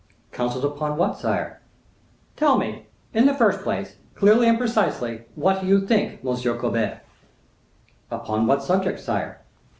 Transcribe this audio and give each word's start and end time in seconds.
"Counsels 0.31 0.63
upon 0.63 0.97
what, 0.97 1.15
sire?" 1.19 1.61
"Tell 2.35 2.57
me, 2.57 2.87
in 3.13 3.27
the 3.27 3.35
first 3.35 3.59
place, 3.61 3.97
clearly 4.15 4.47
and 4.47 4.57
precisely, 4.57 5.25
what 5.35 5.63
you 5.63 5.79
think, 5.85 6.25
M. 6.25 6.37
Colbert." 6.57 7.01
"Upon 8.09 8.47
what 8.47 8.63
subject, 8.63 8.99
sire?" 8.99 9.41